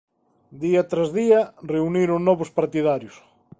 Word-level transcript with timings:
Día 0.63 0.81
tras 0.91 1.09
día 1.19 1.41
reuniron 1.71 2.19
novos 2.29 2.49
partidarios. 2.59 3.15